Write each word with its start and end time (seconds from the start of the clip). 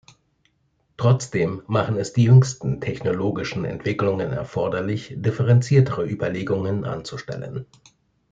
Trotzdem 0.97 1.61
machen 1.67 1.95
es 1.95 2.11
die 2.11 2.23
jüngsten 2.23 2.81
technologischen 2.81 3.65
Entwicklungen 3.65 4.31
erforderlich, 4.31 5.13
differenziertere 5.15 6.07
Überlegungen 6.09 6.85
anzustellen. 6.85 7.67